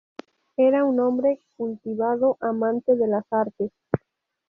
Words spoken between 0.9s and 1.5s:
hombre